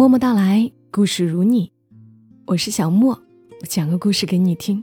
[0.00, 1.70] 默默到来，故事如你，
[2.46, 3.10] 我是小莫，
[3.60, 4.82] 我讲个故事给你听。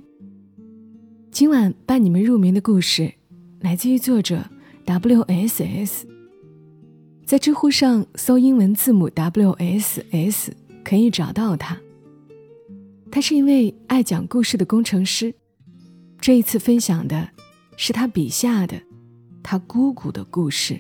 [1.32, 3.12] 今晚伴你们入眠的故事，
[3.62, 4.46] 来自于作者
[4.86, 6.08] W S S。
[7.26, 11.76] 在知乎上搜英文字母 W S S，可以找到他。
[13.10, 15.34] 他是一位爱讲故事的工程师。
[16.22, 17.28] 这一次分享的
[17.76, 18.80] 是他笔下的
[19.42, 20.80] 他姑姑的故事。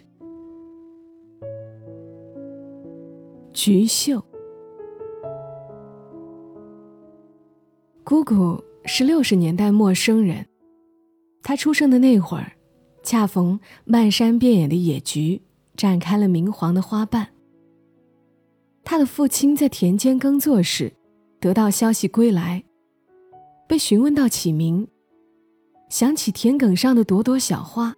[3.60, 4.24] 菊秀，
[8.04, 10.46] 姑姑是六十年代陌生人。
[11.42, 12.52] 她出生的那会儿，
[13.02, 15.42] 恰逢漫山遍野的野菊。
[15.76, 17.28] 展开了明黄的花瓣。
[18.84, 20.94] 他的父亲在田间耕作时，
[21.40, 22.64] 得到消息归来，
[23.68, 24.88] 被询问到起名，
[25.90, 27.96] 想起田埂上的朵朵小花，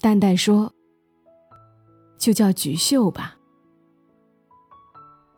[0.00, 0.72] 淡淡说
[2.18, 3.36] ：“就叫菊秀吧。”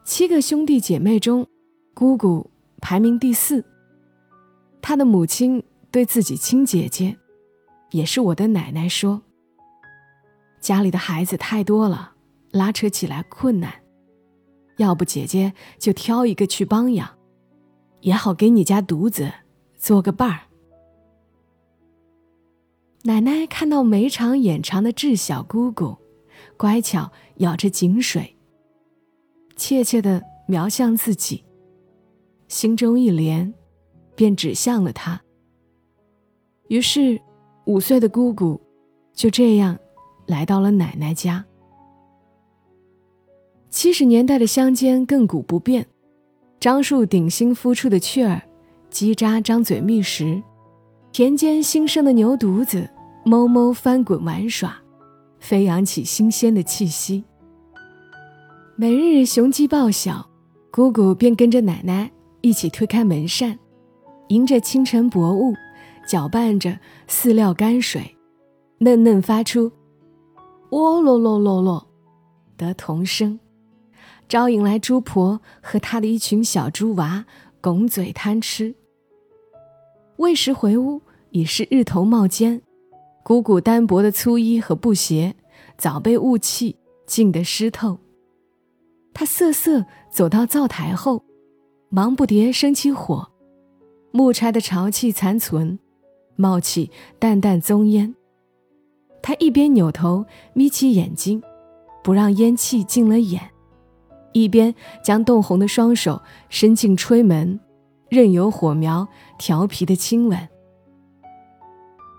[0.07, 1.49] 七个兄弟姐妹中，
[1.93, 2.49] 姑姑
[2.81, 3.65] 排名第四。
[4.81, 7.19] 她的母亲对自己亲姐姐，
[7.91, 9.21] 也是我的奶奶说。
[10.61, 12.13] 家里的孩子太多了，
[12.53, 13.83] 拉扯起来困难。
[14.77, 17.19] 要不姐姐就挑一个去帮养，
[18.03, 19.33] 也好给你家独子
[19.77, 20.43] 做个伴儿。
[23.03, 25.97] 奶奶看到眉长眼长的智小姑姑，
[26.57, 28.36] 乖巧咬着井水，
[29.57, 31.45] 怯怯的瞄向自己，
[32.47, 33.53] 心中一连，
[34.15, 35.21] 便指向了他。
[36.69, 37.21] 于是，
[37.65, 38.61] 五岁的姑姑
[39.13, 39.77] 就这样。
[40.27, 41.45] 来到了奶奶家。
[43.71, 45.87] 七十年代的乡间亘古不变，
[46.59, 48.43] 樟树顶新孵出的雀儿，
[48.91, 50.43] 叽喳张嘴觅食；
[51.13, 52.91] 田间新生的牛犊子，
[53.25, 54.77] 哞哞翻滚玩耍，
[55.39, 57.23] 飞扬起新鲜的气息。
[58.79, 60.29] 每日雄鸡报晓，
[60.71, 62.11] 姑姑便跟着奶奶
[62.43, 63.59] 一起推开门扇，
[64.29, 65.55] 迎着清晨薄雾，
[66.07, 66.79] 搅拌着
[67.09, 68.15] 饲料泔水，
[68.77, 69.73] 嫩嫩发出。
[70.69, 71.87] 喔咯咯咯咯
[72.59, 73.41] 的童声，
[74.29, 77.25] 招引来猪婆和她的一群小猪娃
[77.63, 78.75] 拱嘴贪吃。
[80.19, 81.01] 喂食回屋
[81.31, 82.61] 已是日头冒尖，
[83.25, 85.35] 姑姑单薄的粗衣和布鞋
[85.79, 86.77] 早被雾气
[87.07, 88.01] 浸得湿透。
[89.19, 91.25] 他瑟瑟走到灶台后，
[91.89, 93.27] 忙不迭生起火，
[94.13, 95.79] 木柴的潮气残存，
[96.37, 98.15] 冒起淡淡棕烟。
[99.23, 101.43] 他一边扭头眯起眼睛，
[102.05, 103.41] 不让烟气进了眼，
[104.35, 107.59] 一边将冻红的双手伸进吹门，
[108.11, 110.47] 任由火苗调皮的亲吻。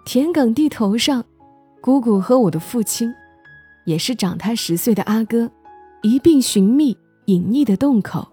[0.04, 1.24] 田埂地头上，
[1.80, 3.14] 姑姑和我的父亲，
[3.86, 5.52] 也是长他十岁的阿哥，
[6.08, 8.26] 一并寻觅隐匿的洞口。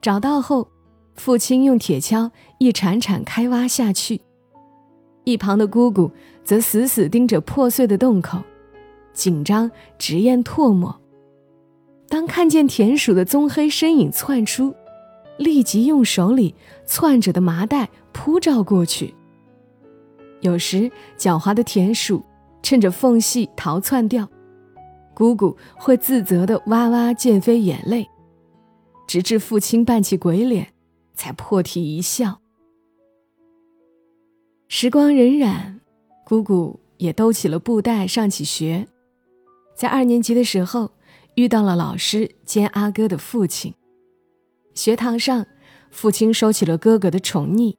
[0.00, 0.68] 找到后，
[1.16, 4.20] 父亲用铁锹一铲铲开挖下去。
[5.24, 6.08] 一旁的姑姑
[6.44, 8.40] 则死死盯着破碎的洞口，
[9.12, 9.68] 紧张
[9.98, 10.96] 直咽唾沫。
[12.08, 14.72] 当看见田鼠的棕黑身影窜出，
[15.38, 16.54] 立即用手里
[16.86, 19.12] 攥着的麻袋扑照过去。
[20.42, 22.22] 有时狡猾的田鼠
[22.62, 24.28] 趁着缝隙逃窜掉，
[25.22, 28.08] 姑姑会自责的哇哇溅飞眼泪，
[29.06, 30.72] 直至父亲扮起鬼脸，
[31.14, 32.40] 才破涕一笑。
[34.66, 35.78] 时光荏苒，
[36.24, 38.88] 姑姑也兜起了布袋上起学。
[39.76, 40.90] 在二年级的时候，
[41.36, 43.72] 遇到了老师兼阿哥的父亲。
[44.74, 45.46] 学堂上，
[45.92, 47.76] 父亲收起了哥哥的宠溺，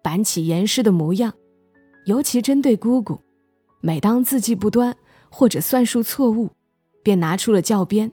[0.00, 1.34] 板起严师的模样，
[2.06, 3.18] 尤其针对姑姑。
[3.80, 4.96] 每当字迹不端
[5.28, 6.50] 或者算术错误，
[7.04, 8.10] 便拿出了教鞭，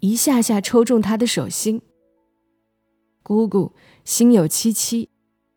[0.00, 1.82] 一下下抽中他的手心。
[3.22, 5.10] 姑姑心有戚戚，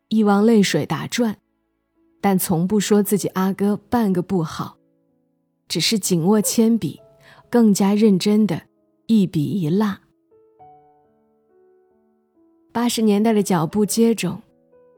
[0.08, 1.38] 一汪泪水打转。
[2.20, 4.76] 但从不说自己阿哥半个不好，
[5.66, 7.00] 只是紧握铅笔，
[7.50, 8.62] 更加认真的
[9.06, 10.00] 一笔一捺。
[12.72, 14.38] 八十年代的脚步接踵，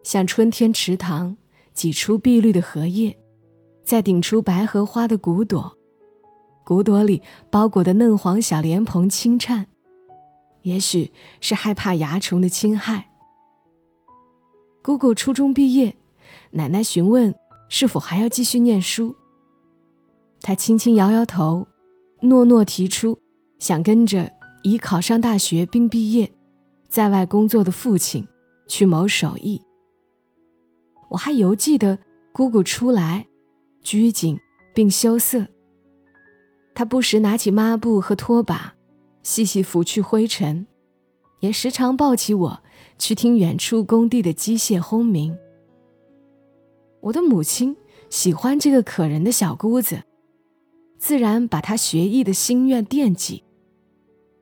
[0.02, 1.36] 像春天池塘
[1.72, 3.16] 挤出碧绿的荷叶，
[3.82, 5.78] 再顶出白荷花的骨朵，
[6.64, 9.66] 骨朵里包裹的嫩黄小莲蓬轻颤，
[10.62, 13.10] 也许是害怕蚜虫的侵害。
[14.82, 15.94] 姑姑初中毕业。
[16.50, 17.34] 奶奶询问
[17.68, 19.14] 是否还要继续念书，
[20.40, 21.66] 他轻轻摇摇头，
[22.22, 23.18] 诺诺提出
[23.58, 24.30] 想跟着
[24.62, 26.32] 已考上大学并毕业，
[26.88, 28.26] 在外工作的父亲
[28.68, 29.60] 去谋手艺。
[31.10, 31.98] 我还犹记得
[32.32, 33.26] 姑姑出来，
[33.82, 34.38] 拘谨
[34.74, 35.46] 并羞涩。
[36.74, 38.74] 他不时拿起抹布和拖把，
[39.22, 40.66] 细细拂去灰尘，
[41.40, 42.62] 也时常抱起我
[42.98, 45.36] 去听远处工地的机械轰鸣。
[47.00, 47.76] 我的母亲
[48.10, 50.02] 喜欢这个可人的小姑子，
[50.98, 53.44] 自然把她学艺的心愿惦记。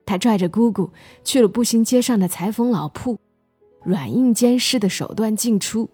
[0.05, 0.89] 她拽着姑姑
[1.23, 3.19] 去了步行街上的裁缝老铺，
[3.83, 5.89] 软硬兼施的手段进出，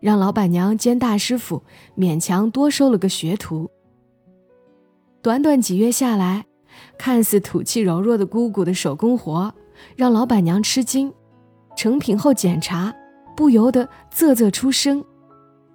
[0.00, 1.62] 让老板娘兼大师傅
[1.96, 3.68] 勉强多收了个学徒。
[5.22, 6.46] 短短几月下来，
[6.98, 9.54] 看似土气柔弱的姑姑的手工活，
[9.96, 11.12] 让老板娘吃惊。
[11.76, 12.94] 成品后检查，
[13.36, 15.04] 不由得啧啧出声，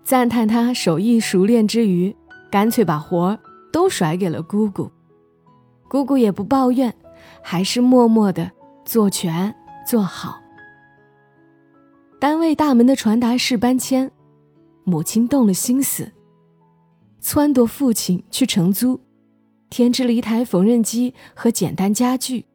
[0.04, 2.16] 赞叹她手艺熟练之余，
[2.50, 3.40] 干脆把活儿
[3.72, 4.90] 都甩给了姑姑。
[5.90, 6.94] 姑姑也不抱怨。
[7.44, 8.52] 还是默默的
[8.84, 9.54] 做全
[9.88, 10.42] 做好。
[12.20, 14.12] 单位大门的传达室搬迁，
[14.84, 16.12] 母亲动了心思，
[17.22, 19.00] 撺掇父亲去承租，
[19.72, 22.46] 添置了一台缝纫机和简单家具，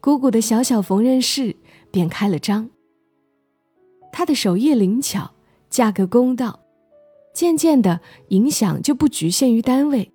[0.00, 1.56] 姑姑的小小缝纫室
[1.90, 2.68] 便开了张。
[4.12, 5.30] 她的手艺灵巧，
[5.70, 6.60] 价格公道，
[7.32, 8.00] 渐渐的
[8.30, 10.12] 影响就不局限于单位。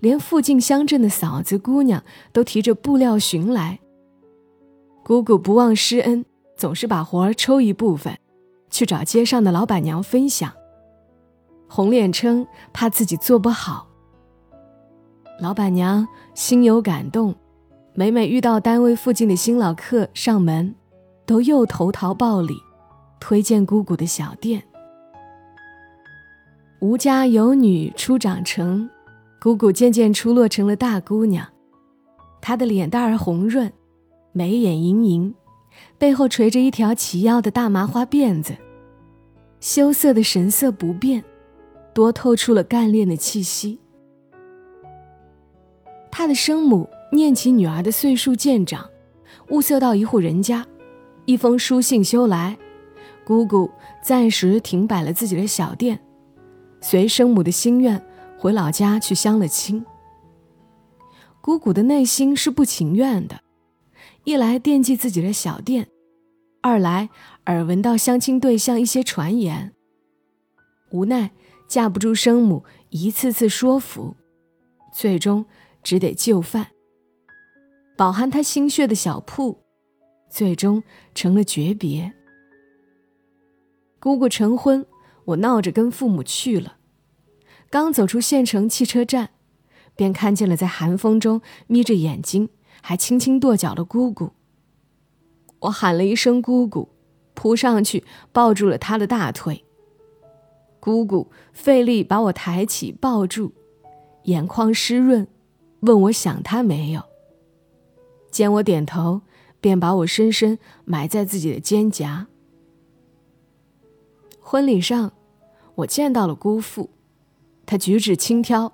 [0.00, 3.80] 连附近乡镇的嫂子姑娘都提着布料寻来。
[5.02, 6.24] 姑姑不忘施恩，
[6.56, 8.16] 总是把活儿抽一部分，
[8.70, 10.52] 去找街上的老板娘分享。
[11.68, 13.87] 红脸称怕自己做不好。
[15.40, 17.32] 老板娘心有感动，
[17.94, 20.74] 每每遇到单位附近的新老客上门，
[21.24, 22.54] 都又投桃报李，
[23.20, 24.60] 推荐姑姑的小店。
[26.80, 28.88] 吴家有女初长成。
[29.40, 31.46] 姑姑渐渐出落成了大姑娘，
[32.40, 33.72] 她的脸蛋儿红润，
[34.32, 35.32] 眉眼盈盈，
[35.96, 38.56] 背后垂着一条齐腰的大麻花辫子，
[39.60, 41.22] 羞涩的神色不变，
[41.94, 43.78] 多透出了干练的气息。
[46.10, 48.88] 他的生母念起女儿的岁数渐长，
[49.50, 50.66] 物色到一户人家，
[51.24, 52.58] 一封书信修来，
[53.24, 53.70] 姑姑
[54.02, 56.00] 暂时停摆了自己的小店，
[56.80, 58.02] 随生母的心愿。
[58.40, 59.84] 回老家去相了亲。
[61.40, 63.40] 姑姑的内心是不情愿的，
[64.22, 65.88] 一来惦记自己的小店，
[66.62, 67.08] 二来
[67.46, 69.72] 耳闻到相亲对象一些传言，
[70.92, 71.32] 无奈
[71.66, 74.14] 架不住生母一次次说服，
[74.94, 75.44] 最终
[75.88, 76.66] 只得就范。
[77.96, 79.64] 饱含他心血的小铺，
[80.28, 80.82] 最终
[81.14, 82.12] 成了诀别。
[83.98, 84.84] 姑姑成婚，
[85.24, 86.76] 我闹着跟父母去了。
[87.70, 89.30] 刚走出县城汽车站，
[89.96, 92.50] 便看见了在寒风中眯着眼睛
[92.82, 94.32] 还轻轻跺脚的姑姑。
[95.60, 96.90] 我喊了一声“姑姑”，
[97.32, 99.64] 扑上去抱住了她的大腿。
[100.80, 103.54] 姑姑费力把我抬起抱住，
[104.24, 105.26] 眼眶湿润，
[105.80, 107.02] 问我想他没有。
[108.30, 109.22] 见我点头，
[109.60, 112.26] 便把我深深埋在自己的肩胛。
[114.40, 115.12] 婚礼上，
[115.76, 116.90] 我见到了姑父。
[117.66, 118.72] 他举止轻佻，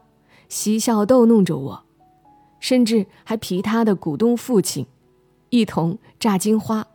[0.48, 1.84] 嬉笑逗弄着我，
[2.60, 4.86] 甚至还皮他的鼓动父亲，
[5.50, 6.86] 一同炸金花。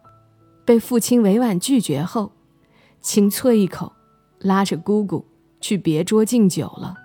[0.64, 2.32] 被父亲委婉拒绝后，
[3.02, 3.92] 轻啐一口，
[4.40, 5.26] 拉着姑姑
[5.60, 6.96] 去别桌敬酒了。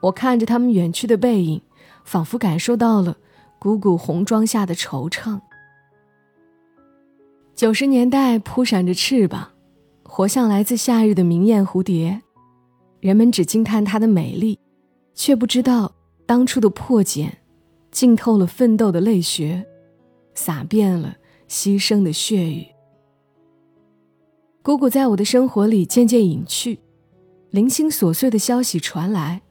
[0.00, 1.60] 我看着他们远去的背影，
[2.06, 3.18] 仿佛感受到了
[3.58, 5.40] 姑姑红妆下的惆怅。
[7.54, 9.50] 九十年代扑闪着翅膀，
[10.04, 12.22] 活像来自夏日的明艳蝴蝶。
[13.00, 14.58] 人们只惊叹她的美丽，
[15.14, 15.94] 却不知道
[16.24, 17.38] 当初的破茧，
[17.90, 19.66] 浸透了奋斗的泪血，
[20.34, 21.16] 洒遍了
[21.48, 22.66] 牺牲的血雨。
[24.62, 26.80] 姑姑在我的生活里渐渐隐去，
[27.50, 29.42] 零星琐碎的消息传来，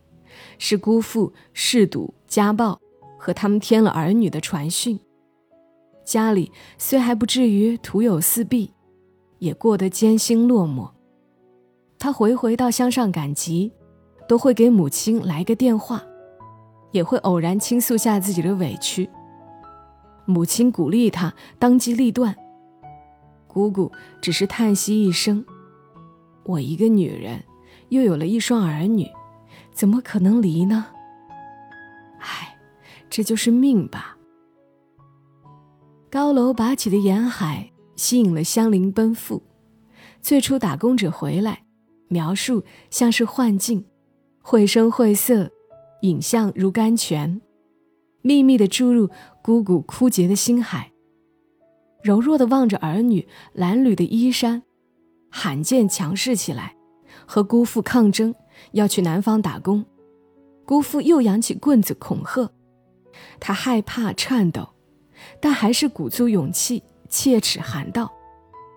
[0.58, 2.80] 是姑父嗜赌家暴
[3.18, 5.00] 和他们添了儿女的传讯。
[6.04, 8.74] 家里虽还不至于徒有四壁，
[9.40, 10.90] 也过得艰辛落寞。
[11.98, 13.72] 他回回到乡上赶集，
[14.28, 16.04] 都会给母亲来个电话，
[16.92, 19.10] 也会偶然倾诉下自己的委屈。
[20.26, 22.36] 母亲鼓励他当机立断，
[23.48, 23.92] 姑姑
[24.22, 25.44] 只是叹息一声
[26.46, 27.44] ：“我一个女人，
[27.90, 29.10] 又有了一双儿女，
[29.72, 30.88] 怎么可能离呢？
[32.26, 32.58] 唉，
[33.10, 34.18] 这就是命吧。”
[36.10, 39.44] 高楼拔起的沿海吸引了乡邻奔赴，
[40.22, 41.62] 最初打工者回来。
[42.08, 43.84] 描述像是幻境，
[44.40, 45.52] 绘声绘色，
[46.02, 47.42] 影像如甘泉，
[48.22, 49.10] 秘密地注入
[49.42, 50.92] 姑姑枯竭的心海。
[52.04, 54.62] 柔弱地望着儿女褴褛的衣衫，
[55.32, 56.76] 罕见强势起来，
[57.26, 58.36] 和姑父抗争，
[58.74, 59.84] 要去南方打工。
[60.66, 62.50] 姑父又扬起棍子恐吓，
[63.40, 64.70] 他害怕颤抖，
[65.40, 68.12] 但还是鼓足勇气，切齿喊道：“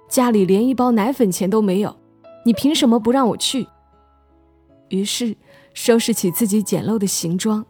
[0.09, 1.97] 家里连一包奶粉钱都没有，
[2.45, 3.67] 你凭什么不让我去？”
[4.91, 5.37] 于是，
[5.73, 7.65] 收拾起自己简陋的行装，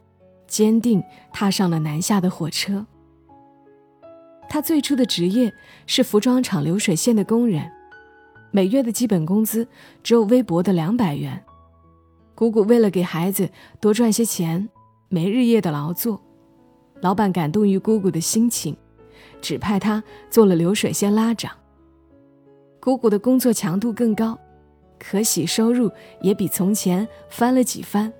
[0.46, 2.86] 坚定踏上了南下的火车。
[4.48, 5.52] 他最初的职业
[5.86, 7.70] 是服装厂流水线的工人，
[8.50, 9.68] 每月的基本工资
[10.02, 11.44] 只有微薄的两百元。
[12.38, 14.68] 姑姑为了给孩子多赚些钱，
[15.08, 16.22] 没日夜的劳作。
[17.00, 18.76] 老板感动于姑姑的心情，
[19.40, 21.50] 指派她做了流水线拉长。
[22.78, 24.38] 姑姑的工作强度更高，
[25.00, 25.90] 可喜收入
[26.22, 28.12] 也比从前翻了几番。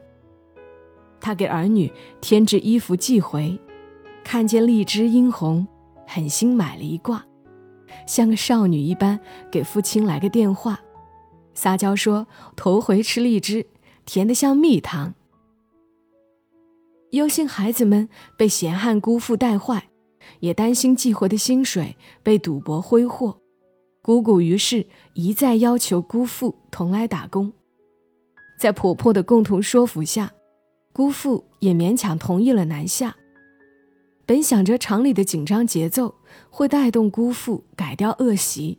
[1.21, 1.89] 他给儿女
[2.21, 3.57] 添置衣服寄回，
[4.25, 5.65] 看见荔枝殷红。
[6.09, 7.25] 狠心买了一挂，
[8.05, 10.81] 像个少女一般给父亲来个电话，
[11.55, 13.65] 撒娇说头回吃荔枝，
[14.09, 15.15] 甜得像蜜糖。
[17.11, 19.91] 忧心孩子们被闲汉姑父带坏，
[20.41, 23.39] 也担心寄回的薪水被赌博挥霍，
[24.01, 27.53] 姑姑于是一再要求姑父同来打工。
[28.59, 30.33] 在婆婆的共同说服下，
[30.95, 33.15] 姑父也勉强同意了南下。
[34.25, 36.15] 本想着厂里的紧张节奏
[36.49, 38.79] 会带动姑父改掉恶习，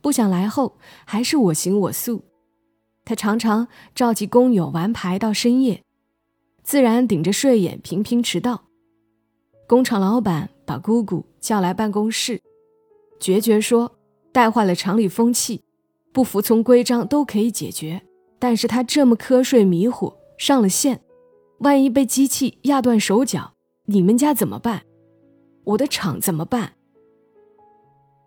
[0.00, 2.24] 不想来后还是我行我素。
[3.06, 5.80] 他常常召集工友玩牌到深夜，
[6.64, 8.64] 自然顶着睡眼频频迟到。
[9.68, 12.42] 工厂老板把姑姑叫来办公室，
[13.20, 13.96] 决绝说
[14.32, 15.62] ：“带坏了厂里风气，
[16.12, 18.02] 不服从规章都可以解决，
[18.40, 21.00] 但是他这么瞌睡迷糊，上了线，
[21.58, 23.52] 万一被机器压断手脚。”
[23.88, 24.82] 你们家怎么办？
[25.62, 26.72] 我的厂怎么办？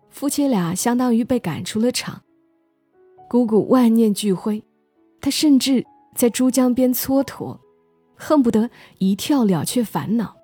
[0.08, 2.22] 夫妻俩相当于被赶出了厂。
[3.28, 4.64] 姑姑万念俱灰，
[5.20, 5.84] 他甚至
[6.14, 7.58] 在珠江边蹉跎，
[8.16, 10.36] 恨不得一跳了却烦恼。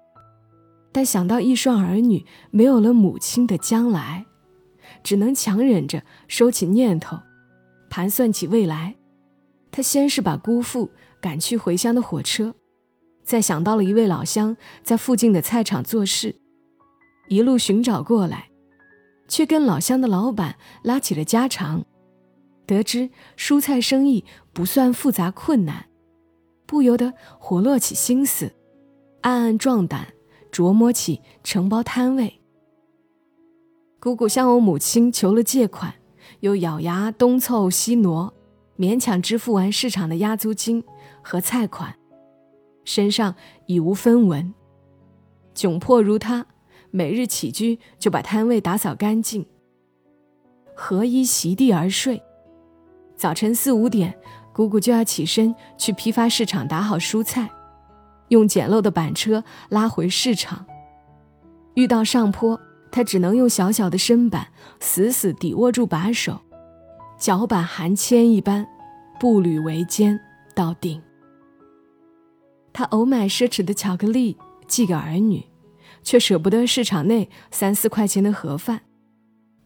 [0.93, 4.25] 但想到一双儿女没有了母亲的将来，
[5.03, 7.19] 只能强忍着收起念头，
[7.91, 8.95] 盘算起未来。
[9.71, 10.91] 他先是把姑父
[11.21, 12.55] 赶去回乡的火车。
[13.23, 16.37] 再想到了一位老乡在附近的菜场做事，
[17.29, 18.49] 一路寻找过来，
[19.29, 21.85] 却跟老乡的老板拉起了家常，
[22.65, 24.25] 得知蔬菜生意
[24.57, 25.85] 不算复杂困难，
[26.65, 28.55] 不由得活络起心思，
[29.21, 30.15] 暗暗壮胆，
[30.51, 32.41] 琢磨起承包摊位。
[34.01, 35.93] 姑姑向我母亲求了借款，
[36.41, 38.33] 又咬牙东凑西挪，
[38.79, 40.83] 勉强支付完市场的押租金
[41.21, 41.95] 和菜款。
[42.83, 43.35] 身上
[43.67, 44.55] 已无分文，
[45.55, 46.47] 窘迫如他，
[46.91, 49.45] 每日起居就把摊位打扫干净，
[50.75, 52.23] 合衣席地而睡。
[53.17, 54.15] 早晨四五点，
[54.57, 57.51] 姑姑就要起身去批发市场打好蔬菜，
[58.29, 60.65] 用简陋的板车拉回市场。
[61.75, 62.59] 遇到上坡，
[62.91, 64.49] 他只能用小小的身板
[64.81, 66.41] 死死抵握住把手，
[67.19, 68.67] 脚板含铅一般，
[69.21, 70.19] 步履维艰
[70.55, 71.03] 到顶。
[72.73, 75.45] 他偶买奢侈的巧克力寄给儿女，
[76.03, 78.81] 却舍不得市场内三四块钱的盒饭。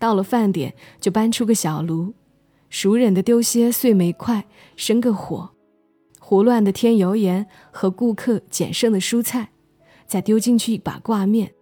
[0.01, 2.13] 到了饭点，就搬出个小炉，
[2.71, 4.47] 熟稔的丢些碎煤块，
[4.77, 5.51] 生个火，
[6.19, 9.51] 胡乱的添油盐和顾客捡剩的蔬菜，
[10.07, 11.53] 再丢进去一把挂面，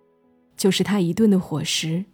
[0.57, 2.05] 就是他一顿的伙食。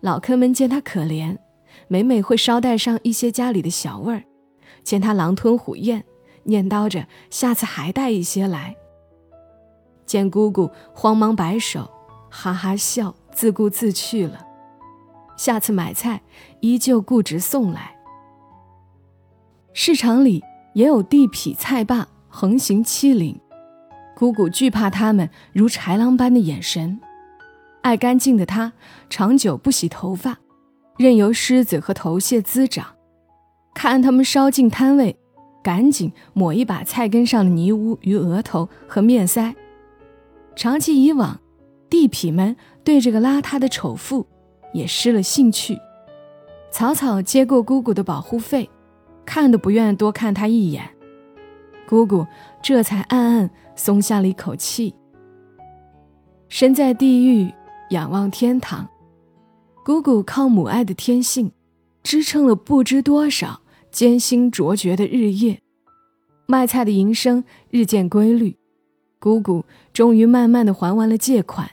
[0.00, 1.38] 老客们见他可怜，
[1.86, 4.24] 每每会捎带上一些家里的小味儿，
[4.82, 6.04] 见他狼吞虎咽。
[6.44, 8.74] 念叨着下次还带一些来。
[10.04, 11.88] 见姑姑慌忙摆手，
[12.28, 14.44] 哈哈笑，自顾自去了。
[15.36, 16.20] 下次买菜
[16.62, 17.94] 依旧固执送来。
[19.74, 20.42] 市场里
[20.72, 23.38] 也有地痞菜霸横行欺凌，
[24.16, 26.98] 姑姑惧怕他们如豺狼般的眼神。
[27.82, 28.72] 爱干净的她，
[29.10, 30.38] 长久不洗头发，
[30.96, 32.86] 任由虱子和头屑滋长。
[33.74, 35.18] 看他们烧进摊位。
[35.64, 39.54] 赶紧抹一把菜根上的泥污于额头和面腮。
[40.56, 41.38] 长期以往，
[41.88, 44.26] 地痞们对这个邋遢的丑妇
[44.74, 45.78] 也失了兴趣，
[46.72, 48.68] 草草接过姑姑的保护费，
[49.26, 50.82] 看都不愿多看她一眼。
[51.86, 52.26] 姑姑
[52.62, 54.94] 这才暗暗松下了一口气。
[56.48, 57.52] 身在地狱，
[57.90, 58.88] 仰望天堂，
[59.84, 61.52] 姑姑靠母爱的天性，
[62.02, 63.60] 支撑了不知多少。
[63.90, 65.60] 艰辛卓绝的日夜，
[66.46, 68.56] 卖菜的营生日渐规律。
[69.18, 71.70] 姑姑终于慢慢的还完了借款，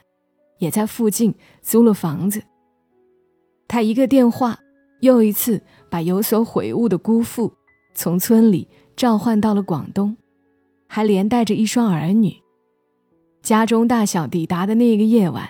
[0.57, 2.43] 也在附近租了房子。
[3.69, 4.59] 他一个电话，
[5.01, 7.53] 又一次把有所悔悟的姑父
[7.93, 10.15] 从村里召唤到了广东，
[10.87, 12.35] 还连带着一双儿女。
[13.41, 15.49] 家中大小抵达的那个夜晚，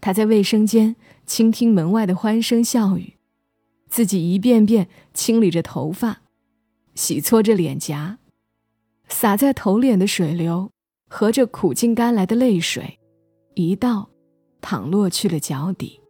[0.00, 3.14] 他在卫生间倾听门外的欢声笑语，
[3.88, 6.20] 自己一遍遍清理着头发，
[6.94, 8.18] 洗搓着脸颊，
[9.08, 10.70] 洒在头脸的水流
[11.08, 12.98] 和着苦尽甘来的泪水，
[13.54, 14.10] 一道
[14.60, 16.00] 淌落去了脚底。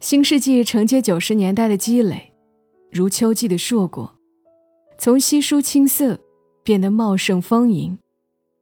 [0.00, 2.32] 新世纪承接九十年代的积累，
[2.92, 4.14] 如秋季的硕果，
[4.96, 6.20] 从稀疏青涩
[6.62, 7.98] 变得茂盛丰盈，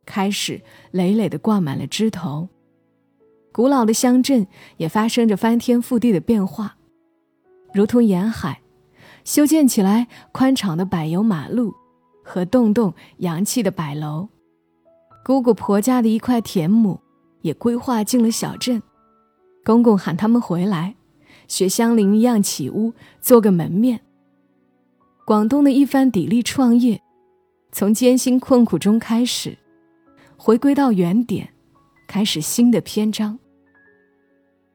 [0.07, 0.63] 开始
[0.93, 2.49] 累累地挂满了枝头。
[3.53, 4.47] 古老的乡镇
[4.79, 6.79] 也发生着翻天覆地的变化，
[7.75, 8.63] 如同沿海，
[9.23, 11.75] 修建起来宽敞的柏油马路
[12.25, 14.27] 和栋栋洋气的柏楼。
[15.23, 16.99] 姑姑婆家的一块田亩
[17.43, 18.83] 也规划进了小镇，
[19.67, 20.95] 公公喊他们回来。
[21.49, 24.01] 学香菱一样起屋，做个门面。
[25.25, 27.01] 广东的一番砥砺创业，
[27.73, 29.59] 从艰辛困苦中开始，
[30.37, 31.49] 回归到原点，
[32.07, 33.39] 开始新的篇章。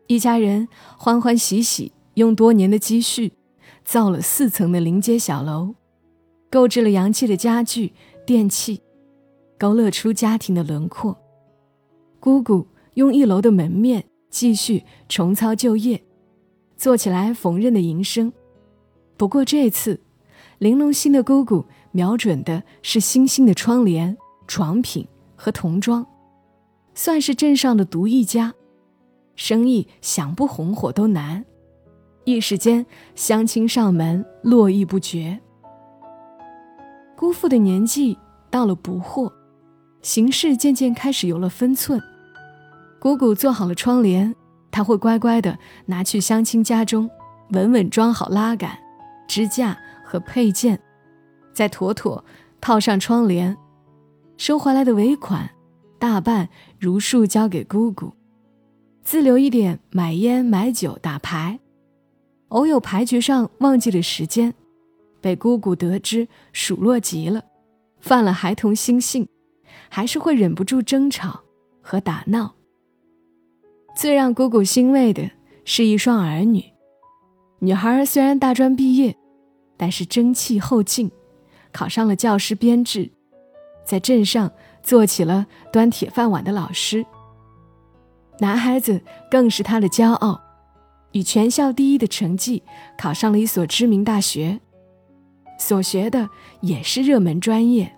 [0.07, 3.31] 一家人欢欢喜喜用多年的积蓄，
[3.85, 5.75] 造了四层的临街小楼，
[6.49, 7.93] 购置了洋气的家具
[8.25, 8.81] 电器，
[9.57, 11.17] 勾勒出家庭的轮廓。
[12.19, 16.03] 姑姑用一楼的门面继续重操旧业。
[16.81, 18.33] 做起来缝纫的营生，
[19.15, 20.01] 不过这次，
[20.57, 26.03] 玲珑心的姑姑瞄准的是新兴的窗帘、床品和童装，
[26.95, 28.55] 算是镇上的独一家，
[29.35, 31.45] 生意想不红火都难。
[32.25, 32.83] 一时间，
[33.13, 35.39] 相亲上门络绎不绝。
[37.15, 38.17] 姑父的年纪
[38.49, 39.31] 到了不惑，
[40.01, 42.01] 行事渐渐开始有了分寸。
[42.99, 44.35] 姑姑做好了窗帘。
[44.71, 47.09] 他会乖乖的拿去相亲家中，
[47.49, 48.77] 稳稳装好拉杆、
[49.27, 50.79] 支架和配件，
[51.53, 52.23] 再妥妥
[52.59, 53.55] 套上窗帘。
[54.37, 55.49] 收回来的尾款，
[55.99, 56.49] 大半
[56.79, 58.13] 如数交给姑姑，
[59.03, 61.59] 自留一点买烟、买酒、打牌。
[62.47, 64.53] 偶有牌局上忘记了时间，
[65.21, 67.43] 被姑姑得知数落极了，
[67.99, 69.27] 犯了孩童心性，
[69.89, 71.41] 还是会忍不住争吵
[71.81, 72.55] 和打闹。
[73.93, 75.29] 最让姑姑欣慰的
[75.65, 76.63] 是一双儿女，
[77.59, 79.15] 女孩虽然大专毕业，
[79.77, 81.11] 但是争气后劲，
[81.71, 83.11] 考上了教师编制，
[83.85, 84.51] 在镇上
[84.81, 87.05] 做起了端铁饭碗的老师。
[88.39, 90.41] 男孩子更是他的骄傲，
[91.11, 92.63] 以全校第一的成绩
[92.97, 94.59] 考上了一所知名大学，
[95.59, 96.29] 所学的
[96.61, 97.95] 也是热门专业。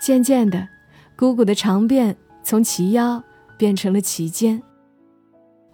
[0.00, 0.68] 渐渐的，
[1.16, 3.24] 姑姑的长辫从齐腰。
[3.62, 4.60] 变成了齐肩，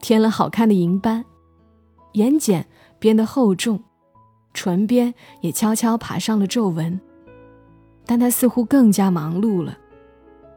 [0.03, 1.25] 添了好看的银斑，
[2.13, 2.63] 眼睑
[2.99, 3.83] 变得厚重，
[4.53, 7.01] 唇边也悄悄爬上了皱纹。
[8.05, 9.79] 但他似乎更加忙碌了，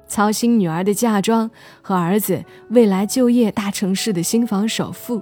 [0.10, 1.50] 操心女儿的嫁妆
[1.82, 5.22] 和儿子未来就业大城市的新房首付，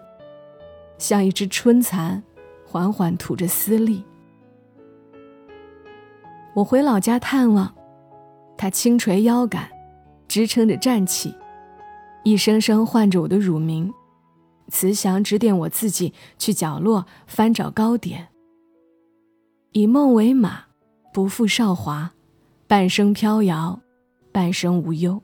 [0.97, 2.23] 像一只春蚕，
[2.65, 4.03] 缓缓吐着丝粒。
[6.55, 7.71] 我回老家探望，
[8.57, 9.69] 他轻垂腰杆，
[10.27, 11.35] 支撑着站起。
[12.23, 13.93] 一声声唤着我的乳名，
[14.67, 18.27] 慈祥指点我自己去角落翻找糕点。
[19.71, 20.65] 以梦为马，
[21.13, 22.11] 不负韶华，
[22.67, 23.79] 半生飘摇，
[24.31, 25.21] 半生无忧。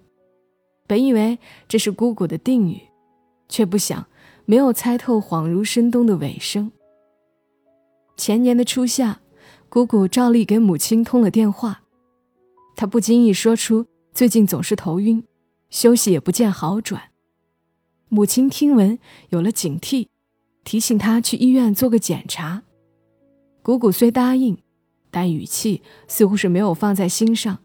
[0.87, 2.81] 本以为这是姑姑的定语，
[3.49, 4.05] 却不想
[4.45, 6.71] 没有猜透恍如深冬的尾声。
[8.15, 9.19] 前年的初夏，
[9.67, 11.81] 姑姑照例给母亲通了电话，
[12.75, 15.23] 她不经意说出最近总是头晕。
[15.75, 17.11] 休息也不见好转，
[18.07, 20.07] 母亲听闻有了警惕，
[20.63, 22.63] 提醒他去医院做个检查。
[23.61, 24.57] 姑姑虽答应，
[25.11, 27.59] 但语气似乎是没有放在心上。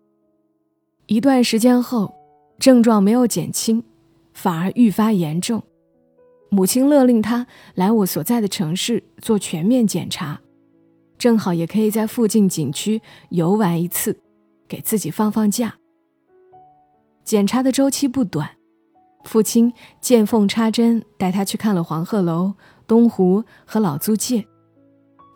[1.07, 2.13] 一段时间后，
[2.59, 3.85] 症状没有减轻，
[4.35, 5.63] 反而愈发严重。
[6.49, 7.47] 母亲勒令他
[7.77, 10.41] 来我所在的城市做全面检查，
[11.17, 14.21] 正好也可以在附近景区游玩一次，
[14.67, 15.77] 给自己放放假。
[17.31, 18.57] 检查的周期不短，
[19.23, 22.55] 父亲见缝插针带他去看了黄鹤楼、
[22.89, 24.45] 东湖和老租界。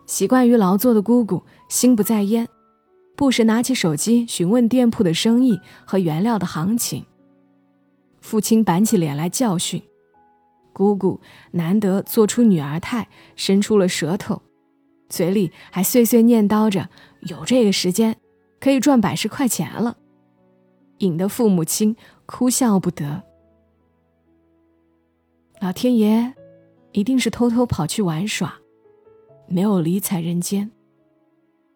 [0.05, 2.49] 习惯于劳作的姑姑心不在焉，
[3.15, 7.05] 不时拿起手机询问店铺的生意和原料的行情。
[8.19, 9.81] 父亲板起脸来教训，
[10.73, 14.41] 姑姑难得做出女儿态，伸出了舌头，
[15.07, 16.89] 嘴里还碎碎念叨着
[17.29, 18.17] ：“有这个时间，
[18.59, 19.95] 可以赚百十块钱了。”
[20.99, 23.23] 引得父母亲哭笑不得。
[25.61, 26.33] 老天爷
[26.91, 28.55] 一定是偷偷跑去玩耍，
[29.47, 30.71] 没有理睬人间。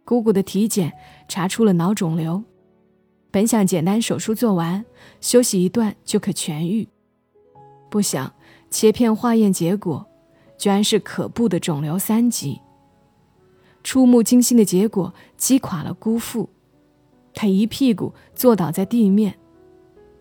[0.06, 0.94] 姑姑的体检
[1.28, 2.44] 查出了脑肿瘤，
[3.32, 4.84] 本想简单手术做完，
[5.22, 6.88] 休息一段就可痊愈，
[7.90, 8.34] 不想
[8.72, 10.08] 切片化验结果，
[10.58, 12.60] 居然是可怖的肿瘤三级。
[13.84, 16.50] 触目惊心的结果击垮了姑父，
[17.42, 19.34] 他一屁股坐倒在地面，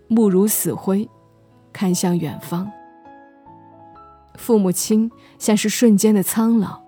[0.07, 1.11] 目如死灰，
[1.73, 2.71] 看向远方。
[4.37, 6.81] 父母亲像是瞬间的苍老，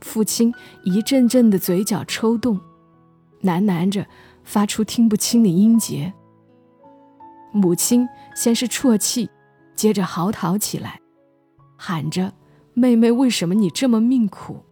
[0.00, 2.60] 父亲一阵阵的嘴角抽动，
[3.42, 4.04] 喃喃着。
[4.42, 6.12] 发出听不清的音节。
[7.52, 9.30] 母亲先是啜泣，
[9.76, 11.00] 接着嚎啕起来，
[11.76, 12.32] 喊着
[12.74, 14.64] ：“妹妹，为什么你这么命苦？”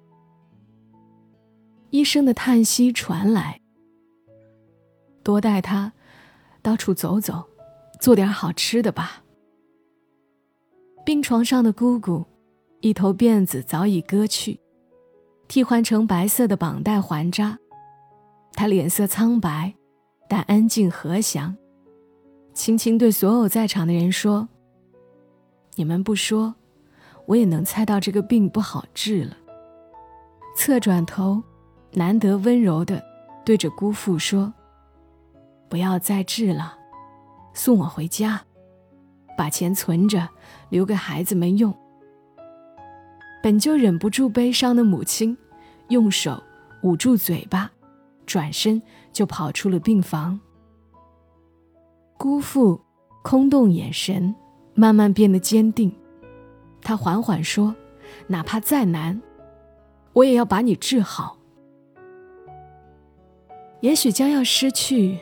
[1.91, 3.61] 医生的叹息传来
[5.25, 5.93] ：“多带他
[6.63, 7.45] 到处走走，
[7.99, 9.25] 做点好吃的吧。”
[11.05, 12.25] 病床上的姑姑，
[12.81, 14.61] 一头辫子早已割去，
[15.49, 17.59] 替换成白色的绑带环扎。
[18.53, 19.75] 他脸色苍白，
[20.29, 21.57] 但安静和祥，
[22.55, 24.49] 轻轻对所有在场的人说
[25.77, 26.55] ：“你们不说，
[27.27, 29.37] 我也能猜到这个病不好治了。”
[30.57, 31.43] 侧转头，
[31.93, 33.03] 难得温柔的
[33.45, 34.55] 对着姑父说
[35.69, 36.79] ：“不要再治了，
[37.53, 38.41] 送我回家，
[39.37, 40.29] 把钱存着，
[40.69, 41.75] 留给孩子们用。”
[43.43, 45.37] 本就忍不住悲伤的母亲，
[45.89, 46.43] 用手
[46.83, 47.71] 捂住嘴巴。
[48.27, 48.81] 转身
[49.13, 50.41] 就跑出了病房。
[52.17, 52.81] 姑父
[53.23, 54.35] 空洞眼神
[54.73, 55.95] 慢慢变得坚定，
[56.81, 57.77] 他缓缓说
[58.27, 59.21] ：“哪怕再难，
[60.15, 61.37] 我也要把你治好。
[63.83, 65.19] 也许将要失去，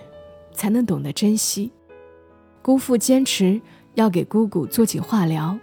[0.53, 1.73] 才能懂得珍惜。”
[2.63, 3.61] 姑父坚持
[3.95, 5.59] 要给姑姑做起化疗，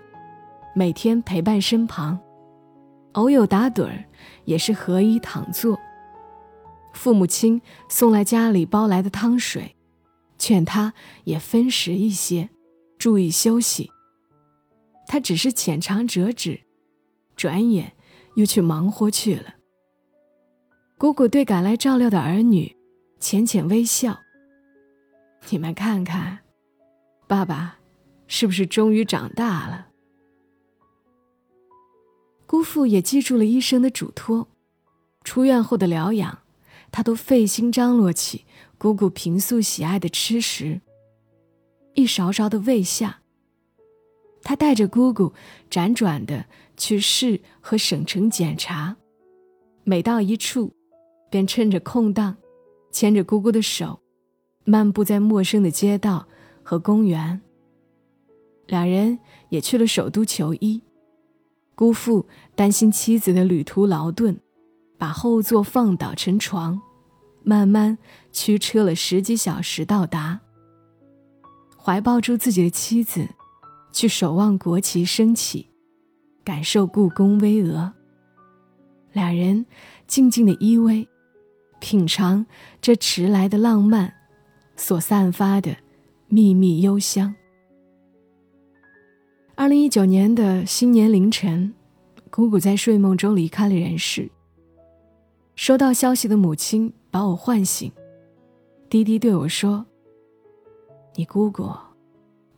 [0.75, 2.19] 每天陪伴身旁，
[3.13, 4.03] 偶有打盹儿，
[4.45, 5.79] 也是合衣躺坐。
[6.93, 9.75] 父母亲送来家里煲来的汤水，
[10.37, 12.49] 劝他也分食一些，
[12.97, 13.89] 注意休息。
[15.07, 16.59] 他只是浅尝辄止，
[17.35, 17.93] 转眼
[18.35, 19.55] 又去忙活去了。
[20.97, 22.75] 姑姑对赶来照料的儿女
[23.19, 24.19] 浅浅微笑
[25.51, 26.39] ：“你们看看，
[27.27, 27.79] 爸爸
[28.27, 29.87] 是不是终于长大了？”
[32.45, 34.47] 姑父也记住了医生的嘱托，
[35.23, 36.39] 出院后的疗养。
[36.91, 38.45] 他都费心张罗起
[38.79, 40.81] 姑姑平素喜爱的吃食，
[41.93, 43.21] 一勺勺的喂下。
[44.41, 45.31] 他带着姑姑
[45.69, 46.45] 辗转的
[46.77, 48.97] 去市和省城检查，
[49.83, 50.73] 每到一处，
[51.29, 52.35] 便趁着空档，
[52.91, 54.01] 牵着姑姑的手，
[54.69, 56.27] 漫步在陌生的街道
[56.63, 57.41] 和公园。
[58.67, 60.81] 两人也去了首都求医，
[61.75, 64.39] 姑父担心妻子的旅途劳顿。
[64.99, 66.81] 把后座放倒成床，
[67.41, 67.97] 慢慢
[68.33, 70.41] 驱车了十几小时到达。
[71.81, 73.25] 怀抱住自己的妻子，
[73.93, 75.69] 去守望国旗升起，
[76.43, 77.93] 感受故宫巍峨。
[79.13, 79.65] 两人
[80.05, 81.07] 静静的依偎，
[81.79, 82.45] 品尝
[82.81, 84.13] 这迟来的浪漫
[84.79, 85.75] 所散发的
[86.29, 87.35] 秘密幽香。
[89.55, 91.73] 二零一九年的新年凌晨，
[92.31, 94.31] 姑姑在睡梦中离开了人世。
[95.57, 97.91] 收到消息的母亲把我唤醒，
[98.89, 99.85] 低低对我说
[101.15, 101.69] ：“你姑姑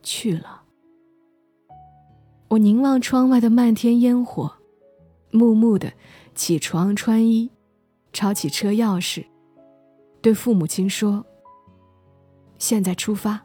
[0.04, 0.62] 去了。”
[2.50, 4.54] 我凝望窗外的漫天烟火，
[5.32, 5.92] 木木的
[6.36, 7.50] 起床穿衣，
[8.14, 9.26] 抄起车钥匙，
[10.22, 11.26] 对父母亲说
[12.62, 13.42] ：“现在出发。”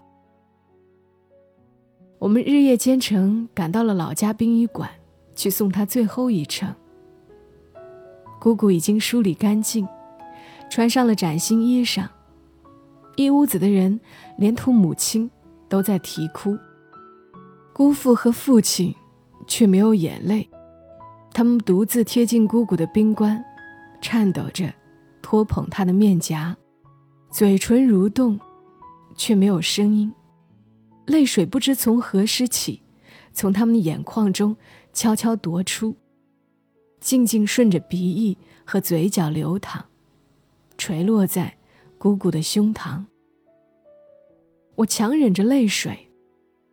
[2.20, 4.90] 我们日夜兼程，赶到了老家殡仪馆，
[5.34, 6.74] 去送他最后一程。
[8.38, 9.88] 姑姑已经梳理干净，
[10.70, 12.06] 穿上了崭新衣裳。
[13.16, 13.98] 一屋子的人，
[14.36, 15.30] 连同母亲，
[15.68, 16.58] 都在啼哭。
[17.72, 18.94] 姑父和父亲
[19.46, 20.48] 却没有眼泪，
[21.32, 23.42] 他们独自贴近姑姑的冰棺，
[24.00, 24.72] 颤抖着
[25.22, 26.56] 托捧她的面颊，
[27.30, 28.38] 嘴唇蠕动，
[29.16, 30.12] 却没有声音。
[31.06, 32.82] 泪水不知从何时起，
[33.32, 34.56] 从他们的眼眶中
[34.92, 35.96] 悄悄夺出。
[37.00, 39.84] 静静顺着鼻翼和嘴角流淌，
[40.76, 41.56] 垂落在
[41.98, 43.04] 姑姑的胸膛。
[44.74, 46.10] 我强忍着泪水，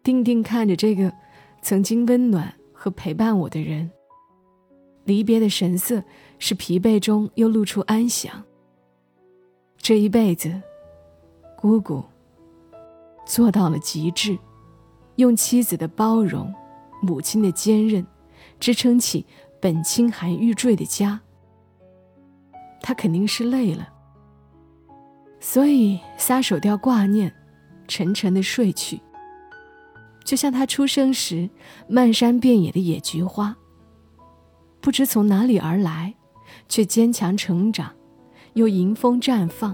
[0.01, 1.13] 定定看着这个
[1.61, 3.91] 曾经温暖和陪伴我的人。
[5.05, 6.03] 离别的神色
[6.39, 8.43] 是疲惫中又露出安详。
[9.77, 10.61] 这一辈子，
[11.57, 12.03] 姑姑
[13.25, 14.37] 做到了极致，
[15.15, 16.53] 用妻子的包容，
[17.01, 18.05] 母亲的坚韧，
[18.59, 19.25] 支撑起。
[19.61, 21.21] 本清寒欲坠的家，
[22.81, 23.87] 他肯定是累了，
[25.39, 27.33] 所以撒手掉挂念，
[27.87, 28.99] 沉沉的睡去。
[30.25, 31.49] 就像他出生时
[31.87, 33.55] 漫山遍野的野菊花，
[34.81, 36.13] 不知从哪里而来，
[36.67, 37.93] 却坚强成长，
[38.55, 39.73] 又迎风绽放。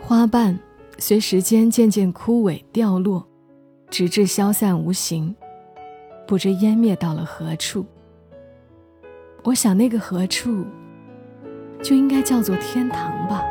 [0.00, 0.56] 花瓣
[1.00, 3.26] 随时间渐渐枯萎掉落，
[3.88, 5.34] 直至消散无形，
[6.26, 7.86] 不知湮灭到了何处。
[9.42, 10.62] 我想，那个何处，
[11.82, 13.42] 就应该叫做天堂吧。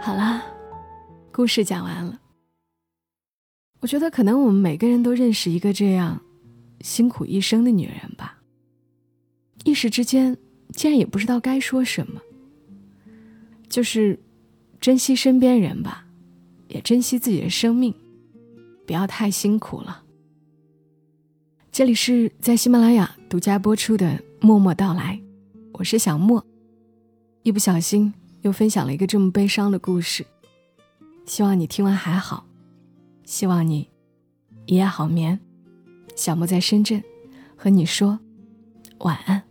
[0.00, 0.40] 好啦，
[1.32, 2.16] 故事讲完了。
[3.80, 6.20] 我觉得可能我们每个人都认识一个这样
[6.80, 8.38] 辛苦一生的女人吧。
[9.64, 10.36] 一时之间，
[10.72, 12.20] 竟然也不知道该说什么。
[13.68, 14.18] 就是
[14.80, 16.06] 珍惜身边人吧，
[16.68, 17.94] 也珍惜自己的生命，
[18.86, 20.02] 不要太辛苦了。
[21.70, 24.06] 这里是在喜马拉雅独家播出的
[24.40, 25.20] 《默默到来》，
[25.74, 26.44] 我是小莫，
[27.42, 28.12] 一不小心。
[28.42, 30.24] 又分享了一个这么悲伤的故事，
[31.26, 32.46] 希望你听完还好，
[33.22, 33.86] 希望你
[34.64, 35.38] 一夜好眠。
[36.16, 37.04] 小莫在深圳，
[37.54, 38.18] 和你说
[39.00, 39.49] 晚安。